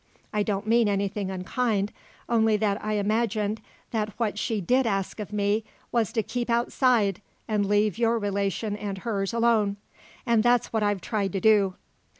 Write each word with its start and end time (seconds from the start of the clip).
I 0.33 0.41
don't 0.41 0.65
mean 0.65 0.89
anything 0.89 1.29
unkind; 1.29 1.91
only 2.27 2.57
that 2.57 2.83
I 2.83 2.93
imagined 2.93 3.61
that 3.91 4.09
what 4.17 4.39
she 4.39 4.59
did 4.59 4.87
ask 4.87 5.19
of 5.19 5.31
me 5.31 5.63
was 5.91 6.11
to 6.13 6.23
keep 6.23 6.49
outside 6.49 7.21
and 7.47 7.67
leave 7.67 7.99
your 7.99 8.17
relation 8.17 8.75
and 8.75 8.97
hers 8.97 9.31
alone. 9.31 9.77
And 10.25 10.41
that's 10.41 10.73
what 10.73 10.81
I've 10.81 11.01
tried 11.01 11.33
to 11.33 11.39
do." 11.39 11.75